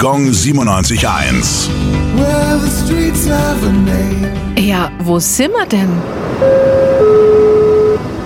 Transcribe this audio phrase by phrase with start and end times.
[0.00, 1.68] Gong 97.1.
[2.14, 4.30] Well, the streets have a name.
[4.56, 5.90] Ja, wo sind wir denn?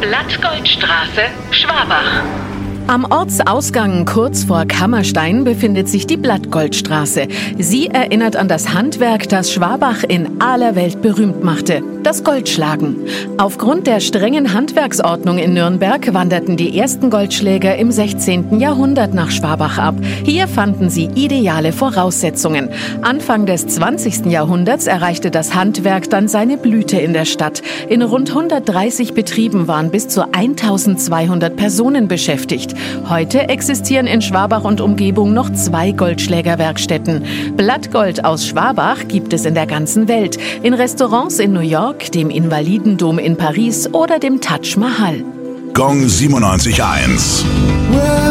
[0.00, 2.24] Blattgoldstraße, Schwabach.
[2.90, 7.28] Am Ortsausgang kurz vor Kammerstein befindet sich die Blattgoldstraße.
[7.56, 11.84] Sie erinnert an das Handwerk, das Schwabach in aller Welt berühmt machte.
[12.02, 12.96] Das Goldschlagen.
[13.38, 18.58] Aufgrund der strengen Handwerksordnung in Nürnberg wanderten die ersten Goldschläger im 16.
[18.58, 19.94] Jahrhundert nach Schwabach ab.
[20.24, 22.70] Hier fanden sie ideale Voraussetzungen.
[23.02, 24.26] Anfang des 20.
[24.26, 27.62] Jahrhunderts erreichte das Handwerk dann seine Blüte in der Stadt.
[27.88, 32.74] In rund 130 Betrieben waren bis zu 1200 Personen beschäftigt.
[33.08, 37.24] Heute existieren in Schwabach und Umgebung noch zwei Goldschlägerwerkstätten.
[37.56, 40.38] Blattgold aus Schwabach gibt es in der ganzen Welt.
[40.62, 45.24] In Restaurants in New York, dem Invalidendom in Paris oder dem Taj Mahal.
[45.74, 47.44] Gong 97.1.
[47.90, 48.30] Well,